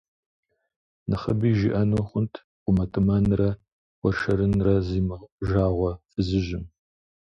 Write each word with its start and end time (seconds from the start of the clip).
Нэхъыби 1.09 1.49
жиӀэну 1.59 2.03
хъунт 2.09 2.33
гъумэтӀымэнрэ 2.63 3.49
уэршэрынрэ 4.01 4.73
зимыжагъуэ 4.87 5.91
фызыжьым. 6.11 6.65